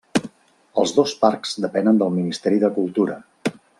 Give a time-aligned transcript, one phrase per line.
[0.83, 3.19] Els dos parcs depenen del Ministeri de Cultura.